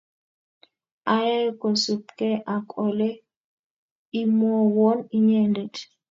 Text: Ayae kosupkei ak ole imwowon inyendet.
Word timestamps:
Ayae 1.15 1.47
kosupkei 1.59 2.37
ak 2.55 2.67
ole 2.85 3.09
imwowon 4.21 4.97
inyendet. 5.17 5.75